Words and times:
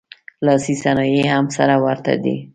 لاسي 0.45 0.73
صنایع 0.83 1.15
یې 1.19 1.25
هم 1.33 1.45
سره 1.57 1.75
ورته 1.85 2.13
دي 2.23 2.35